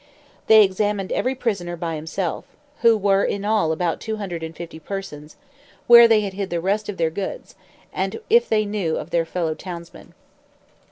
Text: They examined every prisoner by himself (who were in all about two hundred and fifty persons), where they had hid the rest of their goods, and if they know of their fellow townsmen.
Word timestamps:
They 0.47 0.63
examined 0.63 1.11
every 1.11 1.35
prisoner 1.35 1.75
by 1.77 1.93
himself 1.95 2.45
(who 2.81 2.97
were 2.97 3.23
in 3.23 3.45
all 3.45 3.71
about 3.71 4.01
two 4.01 4.15
hundred 4.17 4.41
and 4.41 4.55
fifty 4.55 4.79
persons), 4.79 5.35
where 5.85 6.07
they 6.07 6.21
had 6.21 6.33
hid 6.33 6.49
the 6.49 6.59
rest 6.59 6.89
of 6.89 6.97
their 6.97 7.11
goods, 7.11 7.53
and 7.93 8.19
if 8.27 8.49
they 8.49 8.65
know 8.65 8.95
of 8.95 9.11
their 9.11 9.25
fellow 9.25 9.53
townsmen. 9.53 10.15